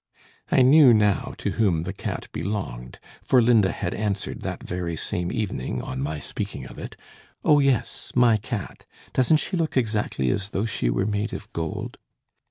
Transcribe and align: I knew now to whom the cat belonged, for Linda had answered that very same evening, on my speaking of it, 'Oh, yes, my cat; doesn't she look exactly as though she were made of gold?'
I 0.51 0.63
knew 0.63 0.95
now 0.95 1.35
to 1.37 1.51
whom 1.51 1.83
the 1.83 1.93
cat 1.93 2.27
belonged, 2.31 2.97
for 3.23 3.39
Linda 3.39 3.71
had 3.71 3.93
answered 3.93 4.41
that 4.41 4.63
very 4.63 4.95
same 4.97 5.31
evening, 5.31 5.79
on 5.83 6.01
my 6.01 6.19
speaking 6.19 6.65
of 6.65 6.79
it, 6.79 6.97
'Oh, 7.45 7.59
yes, 7.59 8.11
my 8.15 8.37
cat; 8.37 8.87
doesn't 9.13 9.37
she 9.37 9.55
look 9.55 9.77
exactly 9.77 10.31
as 10.31 10.49
though 10.49 10.65
she 10.65 10.89
were 10.89 11.05
made 11.05 11.33
of 11.33 11.53
gold?' 11.53 11.99